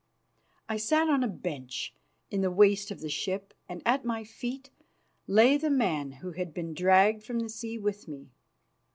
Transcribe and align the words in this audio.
I 0.67 0.77
sat 0.77 1.09
on 1.09 1.23
a 1.23 1.27
bench 1.27 1.93
in 2.31 2.41
the 2.41 2.49
waist 2.49 2.89
of 2.89 3.01
the 3.01 3.07
ship, 3.11 3.53
and 3.69 3.83
at 3.85 4.03
my 4.03 4.23
feet 4.23 4.71
lay 5.27 5.57
the 5.57 5.69
man 5.69 6.11
who 6.25 6.31
had 6.31 6.55
been 6.55 6.73
dragged 6.73 7.21
from 7.23 7.37
the 7.37 7.49
sea 7.51 7.77
with 7.77 8.07
me. 8.07 8.31